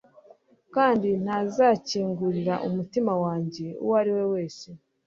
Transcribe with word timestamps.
kandi 0.75 1.09
ntazakingurira 1.23 2.53
umutima 2.67 3.13
wanjye 3.23 3.65
uwo 3.83 3.93
ari 4.01 4.11
we 4.17 4.23
wese 4.33 4.67